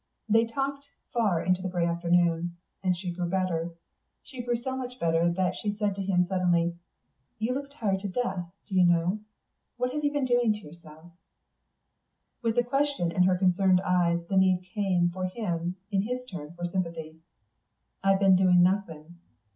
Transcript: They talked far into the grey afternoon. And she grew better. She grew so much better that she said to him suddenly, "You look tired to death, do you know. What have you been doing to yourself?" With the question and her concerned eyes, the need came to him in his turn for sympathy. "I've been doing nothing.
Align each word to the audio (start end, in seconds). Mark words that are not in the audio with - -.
They 0.27 0.45
talked 0.45 0.87
far 1.13 1.43
into 1.43 1.61
the 1.61 1.69
grey 1.69 1.85
afternoon. 1.85 2.55
And 2.83 2.97
she 2.97 3.11
grew 3.13 3.29
better. 3.29 3.69
She 4.23 4.41
grew 4.41 4.55
so 4.55 4.75
much 4.75 4.97
better 4.99 5.31
that 5.33 5.53
she 5.55 5.75
said 5.77 5.93
to 5.93 6.01
him 6.01 6.25
suddenly, 6.25 6.75
"You 7.37 7.53
look 7.53 7.69
tired 7.69 7.99
to 7.99 8.07
death, 8.07 8.51
do 8.67 8.73
you 8.73 8.83
know. 8.83 9.19
What 9.77 9.93
have 9.93 10.03
you 10.03 10.11
been 10.11 10.25
doing 10.25 10.53
to 10.53 10.59
yourself?" 10.61 11.11
With 12.41 12.55
the 12.55 12.63
question 12.63 13.11
and 13.11 13.25
her 13.25 13.37
concerned 13.37 13.79
eyes, 13.81 14.25
the 14.27 14.37
need 14.37 14.63
came 14.73 15.11
to 15.11 15.27
him 15.27 15.75
in 15.91 16.01
his 16.01 16.25
turn 16.27 16.51
for 16.55 16.65
sympathy. 16.65 17.19
"I've 18.03 18.19
been 18.19 18.35
doing 18.35 18.63
nothing. 18.63 19.19